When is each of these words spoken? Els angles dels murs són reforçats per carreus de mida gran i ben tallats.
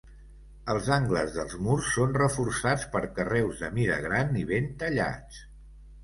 Els 0.73 0.87
angles 0.93 1.33
dels 1.33 1.57
murs 1.65 1.89
són 1.97 2.15
reforçats 2.19 2.85
per 2.95 3.01
carreus 3.19 3.61
de 3.65 3.69
mida 3.75 3.99
gran 4.05 4.33
i 4.45 4.47
ben 4.53 4.71
tallats. 4.85 5.43